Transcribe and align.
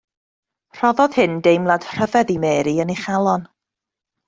Rhoddodd 0.79 1.17
hyn 1.17 1.35
deimlad 1.49 1.87
rhyfedd 1.91 2.33
i 2.37 2.39
Mary 2.47 2.75
yn 2.87 2.97
ei 2.97 3.01
chalon. 3.05 3.49